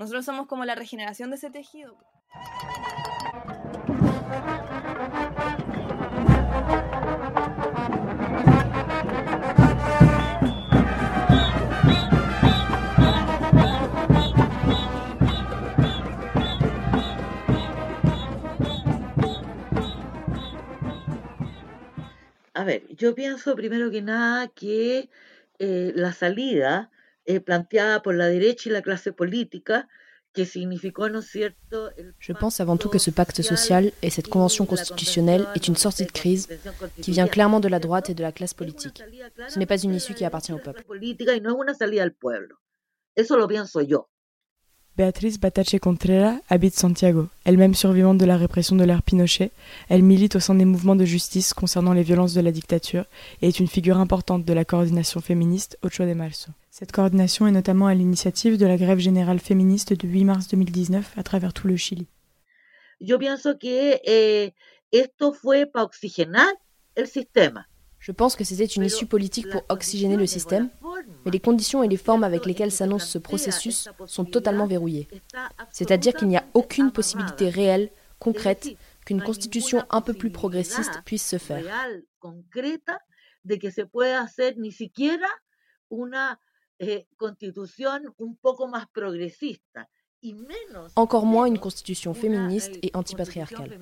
Nosotros 0.02 0.26
somos 0.26 0.48
como 0.48 0.66
la 0.66 0.74
regeneración 0.74 1.30
de 1.30 1.36
ese 1.36 1.52
tejido. 1.52 1.96
Yo 23.02 23.16
pienso 23.16 23.56
primero 23.56 23.90
que 23.90 24.02
nada 24.02 24.48
que 24.48 25.10
eh, 25.60 25.92
la 25.96 26.14
salida 26.14 26.92
eh, 27.26 27.40
planteada 27.40 28.02
por 28.02 28.16
la 28.16 28.28
derecha 28.28 28.70
y 28.70 28.72
la 28.72 28.82
clase 28.82 29.12
política 29.12 29.88
que 30.34 30.46
significó, 30.46 31.10
¿no 31.10 31.20
es 31.20 31.30
cierto, 31.30 31.92
Je 32.20 32.34
pense 32.34 32.62
avant 32.62 32.78
tout 32.78 32.90
que 32.90 33.00
ce 33.00 33.12
pacte 33.12 33.42
social 33.42 33.92
et 34.02 34.10
cette 34.10 34.30
convention 34.30 34.66
constitutionnelle 34.66 35.46
est 35.56 35.68
une 35.68 35.76
sortie 35.76 36.06
de 36.06 36.12
crise 36.12 36.48
qui 37.02 37.12
vient 37.12 37.28
clairement 37.28 37.60
de 37.60 37.68
la 37.68 37.80
droite 37.80 38.10
et 38.10 38.14
de 38.14 38.22
la 38.22 38.32
classe 38.32 38.54
politique. 38.54 39.04
Ce 39.50 39.60
n'est 39.60 39.66
pas 39.66 39.82
une 39.84 39.94
issue 39.94 40.14
qui 40.14 40.24
appartient 40.24 40.54
au 40.54 40.60
peuple. 40.60 40.86
Eso 43.14 43.38
lo 43.38 43.46
pienso 43.46 43.82
yo. 43.82 44.10
Béatrice 44.98 45.40
Batache 45.40 45.80
Contreras 45.80 46.36
habite 46.50 46.76
Santiago. 46.76 47.30
Elle-même 47.46 47.74
survivante 47.74 48.18
de 48.18 48.26
la 48.26 48.36
répression 48.36 48.76
de 48.76 48.84
l'ère 48.84 49.02
Pinochet, 49.02 49.52
elle 49.88 50.04
milite 50.04 50.36
au 50.36 50.42
sein 50.42 50.54
des 50.54 50.66
mouvements 50.66 50.98
de 50.98 51.06
justice 51.06 51.54
concernant 51.54 51.94
les 51.94 52.04
violences 52.04 52.34
de 52.34 52.42
la 52.42 52.52
dictature 52.52 53.06
et 53.42 53.48
est 53.48 53.60
une 53.62 53.70
figure 53.70 53.98
importante 53.98 54.44
de 54.44 54.54
la 54.54 54.66
coordination 54.66 55.22
féministe 55.22 55.78
Ocho 55.82 56.06
de 56.06 56.14
Marzo. 56.14 56.52
Cette 56.72 56.92
coordination 56.92 57.48
est 57.48 57.52
notamment 57.52 57.88
à 57.88 57.94
l'initiative 57.94 58.58
de 58.58 58.66
la 58.66 58.76
grève 58.76 59.00
générale 59.00 59.40
féministe 59.40 59.94
du 59.94 60.08
8 60.08 60.26
mars 60.26 60.48
2019 60.50 61.14
à 61.16 61.24
travers 61.24 61.54
tout 61.54 61.68
le 61.68 61.78
Chili. 61.78 62.08
Que 63.00 64.00
eh. 64.06 64.52
Je 68.02 68.12
pense 68.12 68.36
que 68.36 68.44
c'était 68.44 68.66
une 68.66 68.84
issue 68.84 69.06
politique 69.06 69.48
pour 69.50 69.64
oxygéner 69.70 70.18
le 70.18 70.26
système, 70.26 70.70
mais 71.24 71.30
les 71.30 71.40
conditions 71.40 71.84
et 71.84 71.88
les 71.88 71.98
formes 71.98 72.24
avec 72.24 72.48
lesquelles 72.48 72.72
s'annonce 72.72 73.06
ce 73.06 73.20
processus 73.20 73.90
sont 74.08 74.26
totalement 74.26 74.66
verrouillées. 74.66 75.08
C'est-à-dire 75.72 76.16
qu'il 76.16 76.28
n'y 76.28 76.36
a 76.36 76.46
aucune 76.56 76.92
possibilité 76.92 77.50
réelle, 77.50 77.92
concrète, 78.18 78.76
qu'une 79.06 79.22
constitution 79.22 79.84
un 79.92 80.02
peu 80.02 80.14
plus 80.16 80.32
progressiste 80.32 81.02
puisse 81.06 81.28
se 81.28 81.38
faire. 81.38 81.64
Encore 90.96 91.26
moins 91.26 91.46
une 91.46 91.60
constitution 91.60 92.14
féministe 92.14 92.78
et 92.82 92.92
constitución 92.92 92.92
antipatriarcale. 92.94 93.78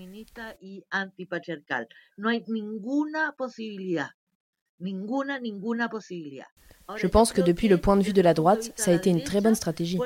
Je 6.96 7.08
pense 7.08 7.34
que 7.34 7.42
depuis 7.42 7.68
le 7.68 7.78
point 7.78 7.98
de 7.98 8.02
vue 8.04 8.14
de 8.14 8.22
la 8.22 8.34
droite, 8.34 8.72
ça 8.76 8.92
a 8.92 8.94
été 8.94 9.10
une 9.10 9.24
très 9.24 9.42
bonne 9.42 9.56
stratégie. 9.56 10.00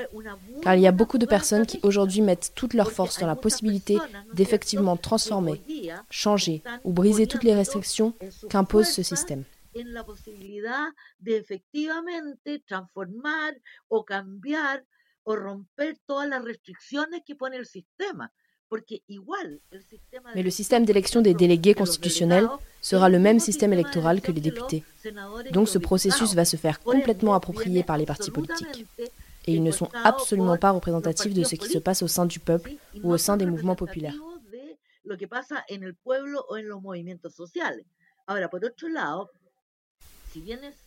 Car 0.62 0.76
il 0.76 0.82
y 0.82 0.88
a 0.88 0.92
beaucoup 0.92 1.18
de 1.18 1.26
personnes 1.26 1.66
qui 1.66 1.80
aujourd'hui 1.84 2.22
mettent 2.22 2.52
toute 2.56 2.74
leur 2.74 2.92
force 2.92 3.20
dans 3.20 3.28
la 3.28 3.36
possibilité 3.36 3.98
d'effectivement 4.34 4.98
transformer, 4.98 5.62
changer 6.10 6.62
ou 6.84 6.92
briser 6.92 7.28
toutes 7.28 7.44
les 7.44 7.56
restrictions 7.56 8.14
qu'impose 8.50 8.88
ce 8.88 9.04
système. 9.04 9.44
en 9.76 9.92
la 9.92 10.04
posibilidad 10.04 10.94
de 11.20 11.36
efectivamente 11.36 12.62
transformar 12.68 13.54
o 13.90 14.04
cambiar 14.04 14.84
o 15.24 15.36
romper 15.36 15.98
todas 16.06 16.28
las 16.28 16.44
restricciones 16.44 17.22
que 17.26 17.36
pone 17.36 17.58
el 17.58 17.66
sistema. 17.66 18.32
Mais 20.34 20.42
le 20.42 20.50
système 20.50 20.84
d'élection 20.84 21.22
des 21.22 21.36
délégués 21.36 21.76
constitutionnels 21.76 22.50
sera 22.82 23.08
le 23.08 23.20
même 23.20 23.40
système 23.40 23.72
électoral 23.72 24.20
que 24.20 24.32
les 24.32 24.42
députés. 24.42 24.84
Donc 25.52 25.70
ce 25.70 25.78
processus 25.78 26.34
va 26.34 26.44
se 26.44 26.58
faire 26.58 26.80
complètement 26.80 27.36
approprié 27.36 27.84
par 27.84 28.00
les 28.00 28.08
partis 28.08 28.32
politiques. 28.32 28.88
Et 29.46 29.54
ils 29.54 29.62
ne 29.62 29.70
sont 29.72 29.90
absolument 30.04 30.58
pas 30.58 30.72
représentatifs 30.72 31.36
de 31.36 31.44
ce 31.44 31.56
qui 31.56 31.68
se 31.68 31.78
passe 31.78 32.02
au 32.02 32.08
sein 32.08 32.26
du 32.26 32.40
peuple 32.40 32.72
ou 33.04 33.12
au 33.12 33.18
sein 33.20 33.38
des 33.38 33.46
mouvements 33.46 33.76
populaires. 33.76 34.16
de 35.04 35.10
lo 35.10 35.18
que 35.18 35.28
pasa 35.28 35.66
en 35.70 35.84
el 35.84 35.96
pueblo 35.96 36.46
o 36.50 36.58
en 36.58 36.68
los 36.68 36.82
movimientos 36.82 37.36
sociales. 37.36 37.86
Ahora, 38.26 38.50
por 38.50 38.64
otro 38.64 38.88
lado, 38.88 39.30
si 39.30 39.38
bien 39.38 39.43
es 39.43 39.43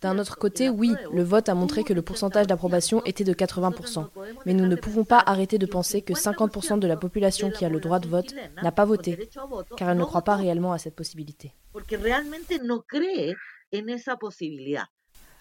D'un 0.01 0.19
autre 0.19 0.37
côté, 0.37 0.69
oui, 0.69 0.93
le 1.11 1.23
vote 1.23 1.49
a 1.49 1.55
montré 1.55 1.83
que 1.83 1.93
le 1.93 2.01
pourcentage 2.01 2.47
d'approbation 2.47 3.03
était 3.05 3.23
de 3.23 3.33
80%. 3.33 4.07
Mais 4.45 4.53
nous 4.53 4.65
ne 4.65 4.75
pouvons 4.75 5.03
pas 5.03 5.23
arrêter 5.25 5.57
de 5.57 5.65
penser 5.65 6.01
que 6.01 6.13
50% 6.13 6.79
de 6.79 6.87
la 6.87 6.97
population 6.97 7.51
qui 7.51 7.65
a 7.65 7.69
le 7.69 7.79
droit 7.79 7.99
de 7.99 8.07
vote 8.07 8.33
n'a 8.61 8.71
pas 8.71 8.85
voté, 8.85 9.29
car 9.77 9.89
elle 9.89 9.97
ne 9.97 10.03
croit 10.03 10.23
pas 10.23 10.35
réellement 10.35 10.73
à 10.73 10.77
cette 10.77 10.95
possibilité. 10.95 11.53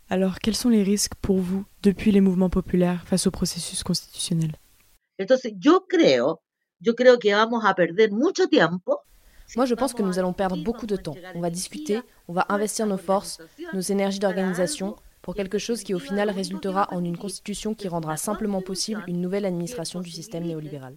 Alors, 0.09 0.39
quels 0.39 0.55
sont 0.57 0.69
les 0.69 0.83
risques 0.83 1.15
pour 1.21 1.39
vous, 1.39 1.65
depuis 1.83 2.13
les 2.13 2.21
mouvements 2.21 2.51
populaires, 2.51 3.03
face 3.07 3.27
au 3.27 3.31
processus 3.31 3.83
constitutionnel? 3.83 4.53
Entonces, 5.19 5.53
yo 5.59 5.87
creo, 5.89 6.43
yo 6.81 6.95
creo 6.95 7.19
que 7.19 7.35
vamos 7.35 7.65
a 7.65 7.75
perder 7.75 8.13
mucho 8.13 8.47
tiempo 8.49 9.06
Moi, 9.55 9.65
je 9.67 9.75
pense 9.75 9.95
que 9.95 10.03
nous 10.03 10.19
allons 10.19 10.33
perdre 10.33 10.57
beaucoup 10.57 10.87
de 10.87 10.97
temps. 10.97 11.15
On 11.35 11.41
va 11.41 11.51
discuter, 11.51 12.01
on 12.29 12.33
va 12.33 12.47
investir 12.49 12.87
nos 12.87 12.99
forces, 12.99 13.41
nos 13.73 13.81
énergies 13.81 14.19
d'organisation 14.19 14.97
pour 15.23 15.35
quelque 15.35 15.59
chose 15.59 15.83
qui 15.83 15.95
au 15.95 15.99
final 15.99 16.31
résultera 16.31 16.89
en 16.93 17.05
une 17.05 17.17
constitution 17.17 17.75
qui 17.75 17.89
rendra 17.89 18.17
simplement 18.17 18.63
possible 18.63 19.03
une 19.07 19.21
nouvelle 19.21 19.45
administration 19.45 20.01
du 20.01 20.11
système 20.11 20.45
néolibéral. 20.45 20.97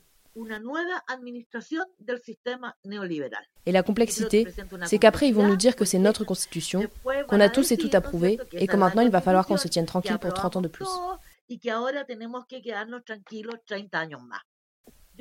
Et 3.65 3.71
la 3.71 3.83
complexité, 3.83 4.47
c'est 4.85 4.99
qu'après 4.99 5.27
ils 5.27 5.33
vont 5.33 5.47
nous 5.47 5.55
dire 5.55 5.75
que 5.75 5.83
c'est 5.83 5.99
notre 5.99 6.23
constitution, 6.23 6.87
qu'on 7.27 7.39
a 7.39 7.49
tous 7.49 7.71
et 7.71 7.77
toutes 7.77 7.95
approuvé, 7.95 8.39
et 8.53 8.67
que 8.67 8.77
maintenant 8.77 9.01
il 9.01 9.09
va 9.09 9.21
falloir 9.21 9.47
qu'on 9.47 9.57
se 9.57 9.67
tienne 9.67 9.87
tranquille 9.87 10.19
pour 10.19 10.33
30 10.33 10.57
ans 10.57 10.61
de 10.61 10.67
plus. 10.67 10.87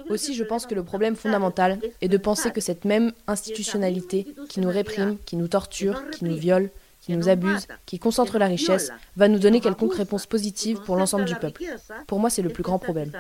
Aussi, 0.09 0.35
je 0.35 0.45
pense 0.45 0.67
que 0.67 0.75
le 0.75 0.85
problème 0.85 1.17
fondamental 1.17 1.79
est 2.01 2.09
de 2.09 2.17
penser 2.17 2.51
que 2.51 2.61
cette 2.61 2.85
même 2.85 3.13
institutionnalité 3.27 4.27
qui 4.49 4.61
nous 4.61 4.71
réprime, 4.71 5.19
qui 5.25 5.37
nous 5.37 5.49
torture, 5.49 6.11
qui 6.11 6.25
nous 6.25 6.37
viole, 6.37 6.71
qui 7.01 7.17
nous 7.17 7.29
abuse, 7.29 7.67
qui 7.87 7.99
concentre 7.99 8.39
la 8.39 8.47
richesse, 8.47 8.91
va 9.17 9.29
nous 9.29 9.39
donner 9.39 9.61
quelconque 9.61 9.95
réponse 9.95 10.27
positive 10.27 10.81
pour 10.85 10.97
l'ensemble 10.97 11.25
du 11.25 11.35
peuple. 11.35 11.65
Pour 12.07 12.19
moi, 12.21 12.31
c'est 12.31 12.43
le 12.43 12.51
plus 12.51 12.63
grand 12.63 12.79
problème. 12.79 13.13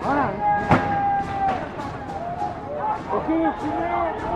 Esa 0.00 0.47
Curte, 3.28 3.66
negro! 3.66 4.27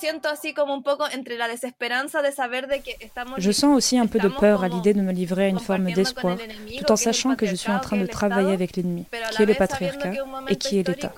Siento 0.00 0.28
así 0.28 0.54
como 0.54 0.74
un 0.74 0.82
poco 0.82 1.04
entre 1.14 1.36
la 1.36 1.46
desesperanza 1.46 2.22
de 2.22 2.32
saber 2.32 2.66
de 2.68 2.80
que 2.80 2.96
estamos 3.00 3.34
Je 3.38 3.52
sens 3.52 3.76
aussi 3.76 3.98
un 3.98 4.06
peu 4.06 4.18
de 4.18 4.28
peur 4.28 4.64
à 4.64 4.68
l'idée 4.68 4.94
de 4.94 5.02
me 5.02 5.12
livrer 5.12 5.44
à 5.44 5.48
une 5.48 5.60
forme 5.60 5.92
d'espoir, 5.92 6.36
tout 6.78 6.90
en 6.90 6.96
sachant 6.96 7.36
que 7.36 7.46
je 7.46 7.54
suis 7.54 7.70
en 7.70 7.80
train 7.80 7.98
de 7.98 8.06
travailler 8.06 8.52
avec 8.52 8.76
l'ennemi, 8.76 9.04
qui 9.32 9.42
est 9.42 9.46
le 9.46 9.54
patriarcat 9.54 10.14
et 10.48 10.56
qui 10.56 10.78
est 10.78 10.88
l'État. 10.88 11.12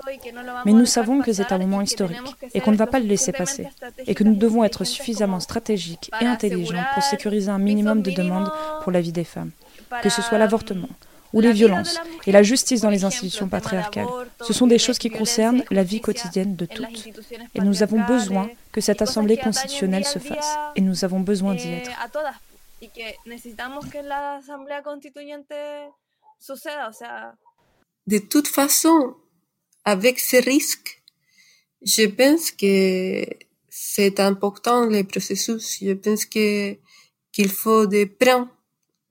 Mais 0.65 0.73
nous 0.73 0.87
savons 0.87 1.21
que 1.21 1.33
c'est 1.33 1.53
un 1.53 1.59
moment 1.59 1.81
historique 1.81 2.31
et 2.55 2.61
qu'on 2.61 2.73
ne 2.73 2.77
va 2.77 2.89
pas 2.89 2.99
le 2.99 3.07
laisser 3.07 3.33
passer, 3.33 3.69
et 4.07 4.15
que 4.15 4.25
nous 4.25 4.35
devons 4.35 4.65
être 4.65 4.85
suffisamment 4.85 5.41
stratégiques 5.41 6.11
et 6.21 6.27
intelligents 6.27 6.85
pour 6.95 7.03
sécuriser 7.03 7.51
un 7.51 7.59
minimum 7.59 8.03
de 8.03 8.11
demandes 8.11 8.51
pour 8.83 8.91
la 8.91 9.01
vie 9.01 9.13
des 9.13 9.25
femmes, 9.25 9.53
que 10.03 10.11
ce 10.11 10.23
soit 10.23 10.39
l'avortement 10.39 10.89
ou 11.33 11.41
les 11.41 11.53
violences 11.53 11.99
et 12.27 12.33
la 12.33 12.43
justice 12.43 12.81
dans 12.81 12.91
les 12.91 13.05
institutions 13.05 13.49
patriarcales. 13.49 14.07
Ce 14.41 14.53
sont 14.53 14.67
des 14.67 14.79
choses 14.79 14.99
qui 14.99 15.11
concernent 15.11 15.65
la 15.71 15.83
vie 15.83 16.01
quotidienne 16.01 16.57
de 16.57 16.67
toutes. 16.67 17.09
Et 17.55 17.61
nous 17.61 17.83
avons 17.83 18.01
besoin 18.01 18.51
que 18.73 18.81
cette 18.81 19.03
assemblée 19.03 19.37
constitutionnelle 19.37 20.05
se 20.05 20.19
fasse. 20.19 20.57
Et 20.77 20.81
nous 20.81 21.05
avons 21.05 21.21
besoin 21.21 21.55
d'y 21.55 21.69
être. 21.69 21.91
De 28.07 28.19
toute 28.19 28.49
façon, 28.49 29.15
avec 29.85 30.19
ces 30.19 30.41
risques, 30.41 31.03
je 31.85 32.07
pense 32.07 32.51
que 32.51 33.25
c'est 33.69 34.21
important 34.21 34.87
le 34.87 35.03
processus. 35.05 35.79
Je 35.81 35.93
pense 35.93 36.25
qu'il 36.25 37.49
faut 37.49 37.87
de 37.87 38.05
prendre 38.05 38.49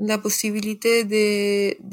la 0.09 0.17
possibilité 0.17 0.93
de, 1.13 1.25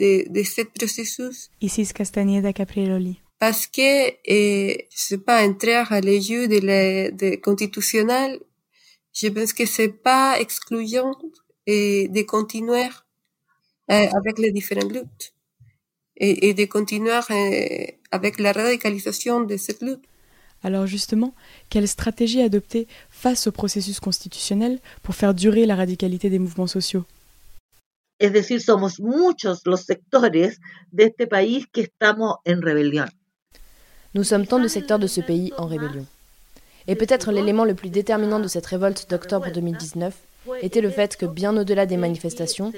de, 0.00 0.10
de 0.36 0.42
ce 0.54 0.62
processus 0.76 1.36
Isis 1.60 1.92
Castañeda 1.92 2.52
Capriololi. 2.52 3.14
parce 3.38 3.64
que, 3.76 3.90
eh, 4.36 4.88
je 4.94 5.00
sais 5.08 5.18
pas, 5.28 5.46
entrer 5.46 5.74
à 5.96 6.00
l'ayeux 6.00 6.44
de 6.54 6.58
la 6.70 7.10
de 7.20 7.28
constitutionnel, 7.46 8.30
je 9.20 9.28
pense 9.34 9.52
que 9.58 9.66
c'est 9.74 9.94
pas 10.08 10.40
excluant 10.44 11.14
et 11.66 12.08
de 12.16 12.22
continuer 12.34 12.88
eh, 13.88 14.08
avec 14.18 14.34
les 14.38 14.52
différentes 14.58 14.92
luttes 14.96 15.26
et, 16.16 16.48
et 16.48 16.54
de 16.60 16.64
continuer 16.76 17.20
eh, 17.30 17.98
avec 18.10 18.34
la 18.44 18.52
radicalisation 18.52 19.36
de 19.50 19.56
cette 19.64 19.82
lutte. 19.82 20.04
Alors 20.66 20.86
justement, 20.96 21.32
quelle 21.70 21.86
stratégie 21.96 22.42
adopter 22.42 22.82
face 23.10 23.46
au 23.46 23.52
processus 23.52 24.00
constitutionnel 24.00 24.80
pour 25.04 25.14
faire 25.14 25.34
durer 25.34 25.66
la 25.66 25.76
radicalité 25.76 26.26
des 26.30 26.40
mouvements 26.40 26.66
sociaux? 26.78 27.04
Es 28.18 28.32
decir, 28.32 28.60
somos 28.60 29.00
muchos 29.00 29.62
los 29.64 29.82
sectores 29.82 30.60
de 30.90 31.04
este 31.04 31.26
país 31.26 31.66
que 31.72 31.82
estamos 31.82 32.36
en 32.44 32.62
rebelión. 32.62 33.08
Nous 34.14 34.24
sommes 34.24 34.46
tant 34.46 34.58
de 34.58 34.68
secteurs 34.68 34.98
de 34.98 35.06
ce 35.06 35.20
pays 35.20 35.52
en 35.58 35.66
rébellion. 35.66 36.06
Et 36.86 36.96
peut-être 36.96 37.30
l'élément 37.30 37.64
le 37.64 37.74
plus 37.74 37.90
déterminant 37.90 38.40
de 38.40 38.48
cette 38.48 38.66
révolte 38.66 39.08
d'octobre 39.10 39.52
2019 39.52 40.14
était 40.62 40.80
le 40.80 40.90
fait 40.90 41.16
que, 41.16 41.26
bien 41.26 41.54
au-delà 41.56 41.84
des 41.84 41.98
manifestations, 41.98 42.72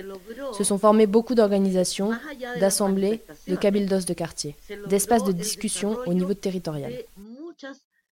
se 0.56 0.64
sont 0.64 0.78
formées 0.78 1.06
beaucoup 1.06 1.36
d'organisations, 1.36 2.10
d'assemblées, 2.58 3.22
de 3.46 3.54
cabildos 3.54 4.04
de 4.06 4.12
quartier, 4.12 4.56
d'espaces 4.88 5.24
de 5.24 5.32
discussion 5.32 5.98
au 6.06 6.14
niveau 6.14 6.34
territorial. 6.34 6.92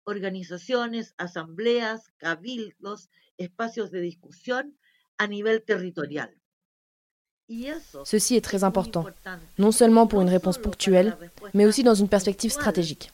organizaciones, 0.06 1.14
asambleas, 1.18 2.12
cabildos, 2.18 3.10
espacios 3.38 3.92
de 3.92 4.02
discusión 4.02 4.76
a 5.18 5.28
nivel 5.28 5.64
territorial. 5.64 6.41
Ceci 8.06 8.36
est 8.36 8.42
très 8.42 8.64
important, 8.64 9.06
non 9.58 9.72
seulement 9.72 10.08
pour 10.08 10.22
une 10.22 10.30
réponse 10.30 10.58
ponctuelle, 10.58 11.18
mais 11.54 11.66
aussi 11.66 11.84
dans 11.84 11.94
une 11.94 12.08
perspective 12.08 12.52
stratégique. 12.52 13.12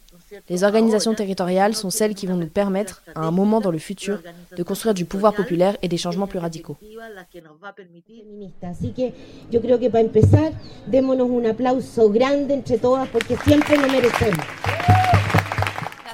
Les 0.49 0.63
organisations 0.63 1.13
territoriales 1.13 1.73
sont 1.73 1.89
celles 1.89 2.13
qui 2.13 2.27
vont 2.27 2.35
nous 2.35 2.47
permettre, 2.47 3.01
à 3.15 3.21
un 3.21 3.31
moment 3.31 3.61
dans 3.61 3.71
le 3.71 3.77
futur, 3.77 4.21
de 4.55 4.63
construire 4.63 4.93
du 4.93 5.05
pouvoir 5.05 5.33
populaire 5.33 5.77
et 5.81 5.87
des 5.87 5.97
changements 5.97 6.27
plus 6.27 6.39
radicaux. 6.39 6.77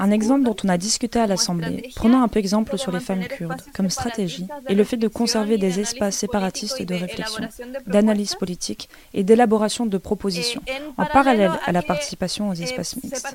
Un 0.03 0.11
exemple 0.11 0.43
dont 0.43 0.55
on 0.65 0.67
a 0.67 0.77
discuté 0.77 1.17
à 1.17 1.27
l'Assemblée, 1.27 1.89
prenant 1.95 2.23
un 2.23 2.27
peu 2.27 2.37
exemple 2.37 2.77
sur 2.77 2.91
les 2.91 2.99
femmes 2.99 3.25
kurdes, 3.25 3.61
comme 3.73 3.89
stratégie, 3.89 4.47
est 4.67 4.73
le 4.73 4.83
fait 4.83 4.97
de 4.97 5.07
conserver 5.07 5.57
des 5.57 5.79
espaces 5.79 6.17
séparatistes 6.17 6.81
de 6.81 6.93
réflexion, 6.93 7.47
d'analyse 7.87 8.35
politique 8.35 8.89
et 9.13 9.23
d'élaboration 9.23 9.85
de 9.85 9.97
propositions, 9.97 10.61
en 10.97 11.05
parallèle 11.05 11.53
à 11.63 11.71
la 11.71 11.81
participation 11.81 12.49
aux 12.49 12.53
espaces 12.53 12.97
mixtes. 13.01 13.25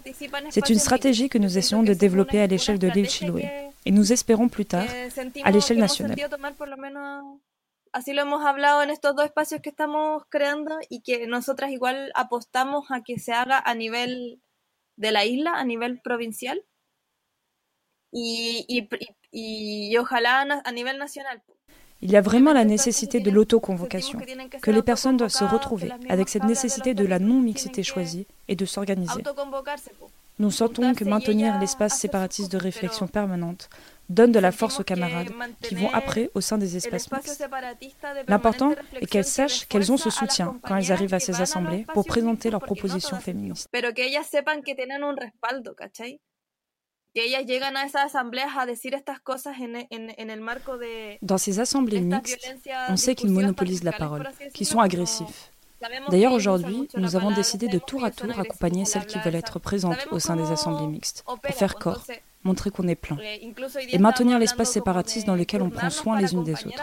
C'est 0.51 0.69
une 0.69 0.79
stratégie 0.79 1.31
que 1.31 1.39
nous 1.39 1.57
essayons 1.57 1.83
de 1.83 1.95
développer 1.95 2.39
à 2.39 2.47
l'échelle 2.47 2.79
de 2.79 2.89
l'île 2.89 3.09
Chiloé, 3.09 3.49
et 3.87 3.91
nous 3.91 4.13
espérons 4.13 4.51
plus 4.51 4.67
tard 4.67 4.89
à 5.45 5.51
l'échelle 5.51 5.79
nationale. 5.79 6.19
Así 7.95 8.13
lo 8.13 8.21
hemos 8.21 8.45
hablado 8.45 8.83
en 8.83 8.91
estos 8.91 9.17
dos 9.17 9.25
espacios 9.25 9.63
que 9.63 9.71
estamos 9.71 10.23
creando 10.29 10.77
y 10.91 11.01
que 11.01 11.27
nosotras 11.27 11.71
igual 11.71 12.13
apostamos 12.15 12.91
a 12.91 13.01
que 13.03 13.19
se 13.19 13.33
haga 13.33 13.59
a 13.65 13.75
nivel 13.75 14.43
de 14.99 15.11
la 15.11 15.25
isla, 15.25 15.53
a 15.55 15.65
nivel 15.65 16.01
provincial 16.03 16.61
y, 18.13 18.65
y, 18.69 18.89
y, 19.33 19.93
y 19.93 19.99
ojalá 19.99 20.63
a 20.65 20.73
nivel 20.73 20.99
nacional. 20.99 21.43
Il 22.01 22.13
y 22.13 22.17
a 22.17 22.21
vraiment 22.21 22.53
la 22.53 22.65
nécessité 22.65 23.19
de 23.19 23.31
l'autoconvocation, 23.31 24.21
que 24.63 24.71
les 24.71 24.83
personnes 24.83 25.17
doivent 25.17 25.31
se 25.31 25.45
retrouver 25.45 25.91
avec 26.09 26.29
cette 26.29 26.45
nécessité 26.45 26.95
de 26.95 27.05
la 27.05 27.19
non-mixité 27.19 27.83
choisie 27.83 28.27
et 28.47 28.55
de 28.55 28.65
s'organiser. 28.65 29.23
Nous 30.39 30.53
sentons 30.53 30.95
que 30.95 31.05
maintenir 31.05 31.59
l'espace 31.59 31.99
séparatiste 31.99 32.53
de 32.53 32.59
réflexion 32.59 33.09
permanente 33.09 33.69
donne 34.09 34.31
de 34.31 34.39
la 34.39 34.53
force 34.53 34.79
aux 34.79 34.85
camarades 34.85 35.31
qui 35.63 35.75
vont 35.75 35.91
après 35.93 36.31
au 36.35 36.41
sein 36.41 36.59
des 36.59 36.77
espaces 36.77 37.11
mixtes. 37.11 37.45
L'important 38.29 38.73
est 39.01 39.07
qu'elles 39.07 39.25
sachent 39.25 39.67
qu'elles 39.67 39.91
ont 39.91 39.97
ce 39.97 40.11
soutien 40.11 40.59
quand 40.63 40.77
elles 40.77 40.93
arrivent 40.93 41.15
à 41.15 41.21
ces 41.21 41.41
assemblées 41.41 41.85
pour 41.93 42.07
présenter 42.07 42.51
leurs 42.51 42.63
propositions 42.63 43.19
féministes. 43.19 43.69
Dans 51.23 51.39
ces 51.39 51.61
assemblées 51.61 52.01
mixtes, 52.01 52.55
on 52.89 52.97
sait 52.97 53.15
qu'ils 53.17 53.31
monopolisent 53.31 53.85
la 53.85 53.93
parole, 53.93 54.29
qu'ils 54.55 54.67
sont 54.67 54.79
agressifs. 54.79 55.51
D'ailleurs, 56.11 56.33
aujourd'hui, 56.33 56.89
nous 56.97 57.17
avons 57.17 57.31
décidé 57.31 57.69
de 57.69 57.79
tour 57.79 58.05
à 58.05 58.11
tour 58.11 58.39
accompagner 58.39 58.85
celles 58.85 59.07
qui 59.07 59.19
veulent 59.19 59.35
être 59.35 59.59
présentes 59.59 60.09
au 60.11 60.19
sein 60.19 60.37
des 60.37 60.51
assemblées 60.51 60.87
mixtes, 60.87 61.25
pour 61.25 61.55
faire 61.55 61.77
corps, 61.77 62.05
montrer 62.45 62.71
qu'on 62.71 62.89
est 62.89 62.95
plein, 62.95 63.19
et 63.91 63.99
maintenir 63.99 64.39
l'espace 64.39 64.73
séparatiste 64.73 65.27
dans 65.27 65.37
lequel 65.37 65.63
on 65.63 65.71
prend 65.71 65.91
soin 65.91 66.21
les 66.21 66.33
unes 66.35 66.45
des 66.45 66.55
autres, 66.55 66.83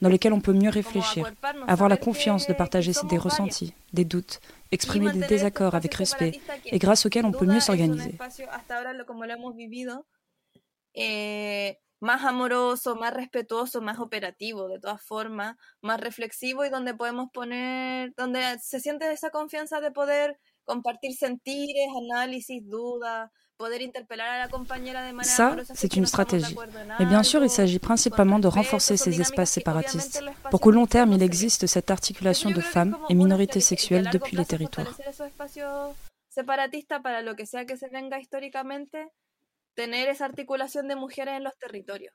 dans 0.00 0.08
lequel 0.08 0.32
on 0.32 0.40
peut 0.40 0.52
mieux 0.52 0.70
réfléchir, 0.70 1.30
avoir 1.66 1.88
la 1.88 1.96
confiance 1.96 2.46
de 2.46 2.52
partager 2.52 2.92
des 3.08 3.18
ressentis, 3.18 3.74
des 3.92 4.04
doutes, 4.04 4.40
exprimer 4.70 5.10
des 5.12 5.26
désaccords 5.26 5.74
avec 5.74 5.94
respect, 5.94 6.40
et 6.66 6.78
grâce 6.78 7.06
auxquels 7.06 7.26
on 7.26 7.32
peut 7.32 7.46
mieux 7.46 7.60
s'organiser. 7.60 8.14
Más 12.00 12.24
amoroso, 12.24 12.96
más 12.96 13.14
respetuoso, 13.14 13.80
más 13.80 13.98
operativo, 13.98 14.68
de 14.68 14.80
todas 14.80 15.02
formas, 15.02 15.56
más 15.82 16.00
reflexivo 16.00 16.64
y 16.64 16.70
donde 16.70 16.94
podemos 16.94 17.28
poner, 17.32 18.12
donde 18.16 18.58
se 18.60 18.80
siente 18.80 19.10
esa 19.12 19.30
confianza 19.30 19.80
de 19.80 19.90
poder 19.90 20.38
compartir 20.64 21.14
sentires, 21.14 21.88
análisis, 22.10 22.62
dudas, 22.64 23.30
Ça, 25.22 25.56
c'est 25.74 25.96
une 25.96 26.06
stratégie. 26.06 26.56
Mais 26.98 27.06
bien 27.06 27.22
sûr, 27.22 27.42
il 27.42 27.50
s'agit 27.50 27.78
principalement 27.78 28.38
de 28.38 28.48
renforcer 28.48 28.96
ces 28.96 29.20
espaces 29.20 29.50
séparatistes 29.50 30.24
pour 30.50 30.60
qu'au 30.60 30.70
long 30.70 30.86
terme, 30.86 31.12
il 31.12 31.22
existe 31.22 31.66
cette 31.66 31.90
articulation 31.90 32.50
de 32.50 32.60
femmes 32.60 32.96
et 33.08 33.14
minorités 33.14 33.60
sexuelles 33.60 34.08
depuis 34.10 34.36
les 34.36 34.46
territoires. 34.46 34.96
Tener 39.82 40.08
esa 40.14 40.26
articulación 40.26 40.84
de 40.88 40.96
mujeres 41.04 41.34
en 41.38 41.44
los 41.48 41.56
territorios. 41.64 42.14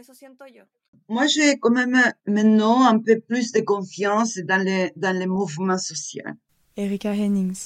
Eso 0.00 0.12
siento 0.14 0.44
yo. 0.56 0.64
Moi, 1.08 1.26
j'ai 1.26 1.58
quand 1.62 1.74
même 1.80 1.98
maintenant 2.26 2.78
un 2.92 2.98
peu 3.06 3.20
plus 3.28 3.52
de 3.52 3.62
confiance 3.72 4.32
dans 4.50 4.62
les, 4.68 4.92
dans 4.96 5.16
les 5.20 5.26
mouvements 5.38 5.82
sociaux. 5.90 6.32
Erika 6.76 7.12
Hennings. 7.14 7.62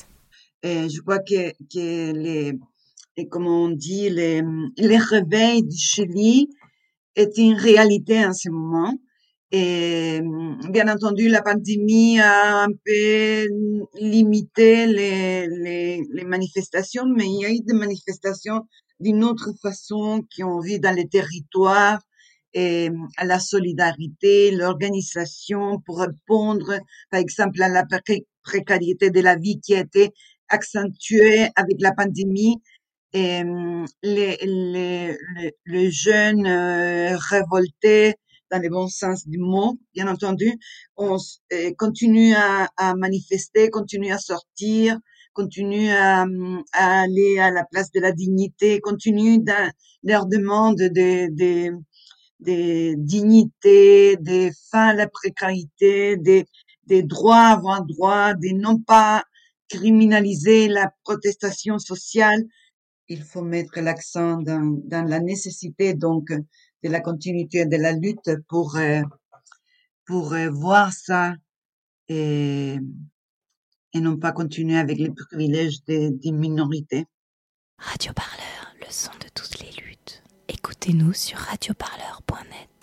Et 0.69 0.89
je 0.89 1.01
crois 1.01 1.21
que, 1.29 1.43
que 1.73 2.13
les, 2.25 2.59
et 3.17 3.27
comme 3.29 3.47
on 3.47 3.69
dit, 3.71 4.11
les, 4.11 4.43
les 4.77 4.99
réveils 5.14 5.62
du 5.62 5.79
Chili 5.90 6.49
est 7.14 7.35
une 7.38 7.55
réalité 7.69 8.16
en 8.31 8.35
ce 8.43 8.49
moment. 8.51 8.93
Et 9.53 10.21
bien 10.77 10.88
entendu, 10.95 11.29
la 11.29 11.43
pandémie 11.43 12.21
a 12.21 12.64
un 12.66 12.73
peu 12.85 13.47
limité 14.14 14.87
les, 14.87 15.47
les, 15.64 16.03
les 16.16 16.25
manifestations, 16.25 17.07
mais 17.16 17.27
il 17.27 17.38
y 17.43 17.45
a 17.45 17.51
eu 17.51 17.61
des 17.61 17.79
manifestations 17.85 18.61
d'une 19.01 19.25
autre 19.25 19.51
façon 19.63 20.23
qui 20.31 20.45
ont 20.45 20.61
vu 20.61 20.79
dans 20.79 20.95
les 20.95 21.09
territoires 21.09 22.01
et 22.53 22.91
à 23.17 23.25
la 23.25 23.39
solidarité, 23.39 24.51
l'organisation 24.51 25.81
pour 25.87 26.01
répondre, 26.01 26.79
par 27.11 27.21
exemple, 27.21 27.63
à 27.63 27.69
la 27.69 27.85
précarité 28.43 29.11
de 29.11 29.21
la 29.21 29.37
vie 29.37 29.61
qui 29.61 29.75
a 29.75 29.81
été 29.81 30.11
accentuée 30.49 31.49
avec 31.57 31.81
la 31.81 31.93
pandémie. 31.93 32.61
Et 33.13 33.43
les, 34.05 35.17
les, 35.67 35.91
jeunes 35.91 36.47
euh, 36.47 37.17
révoltés, 37.17 38.15
dans 38.53 38.63
le 38.63 38.69
bon 38.69 38.87
sens 38.87 39.27
du 39.27 39.39
mot, 39.39 39.79
bien 39.95 40.07
entendu, 40.07 40.53
on 40.97 41.17
continue 41.77 42.35
à, 42.35 42.69
à 42.77 42.95
manifester, 42.95 43.69
continue 43.69 44.13
à 44.13 44.19
sortir, 44.19 44.97
continue 45.33 45.90
à, 45.90 46.27
aller 46.73 47.38
à 47.38 47.51
la 47.51 47.64
place 47.64 47.90
de 47.93 48.01
la 48.01 48.12
dignité, 48.12 48.81
continue 48.81 49.38
dans 49.38 49.71
leur 50.03 50.27
demande 50.27 50.77
de, 50.77 51.29
de, 51.35 51.77
de 52.40 52.95
dignité, 52.97 54.16
des 54.16 54.51
fins 54.71 54.88
à 54.88 54.95
la 54.95 55.09
précarité, 55.09 56.16
des, 56.16 56.47
des 56.87 57.03
droits 57.03 57.47
avoir 57.49 57.85
droit, 57.85 58.35
de 58.35 58.55
non 58.55 58.79
pas 58.79 59.25
criminaliser 59.69 60.69
la 60.69 60.93
protestation 61.05 61.79
sociale. 61.79 62.45
Il 63.09 63.23
faut 63.23 63.43
mettre 63.43 63.81
l'accent 63.81 64.38
dans, 64.43 64.79
dans 64.85 65.05
la 65.05 65.21
nécessité 65.21 65.95
donc 65.95 66.31
de 66.31 66.88
la 66.88 67.01
continuité 67.01 67.66
de 67.66 67.77
la 67.77 67.93
lutte 67.93 68.31
pour 68.49 68.79
pour 70.07 70.35
voir 70.51 70.93
ça 70.93 71.35
et 72.09 72.79
et 73.92 74.00
non 74.00 74.16
pas 74.16 74.33
continuer 74.33 74.79
avec 74.79 74.98
les 74.98 75.11
privilèges 75.11 75.85
des, 75.85 76.33
minorités. 76.33 77.07
Radio 77.79 78.12
Parleur, 78.12 78.74
le 78.81 78.87
son 78.90 79.12
de 79.12 79.29
toutes 79.35 79.61
les 79.61 79.83
luttes. 79.83 80.22
Écoutez-nous 80.48 81.12
sur 81.12 81.38
radioparleur.net. 81.38 82.80